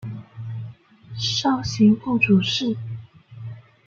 [1.15, 2.75] 授刑部主事。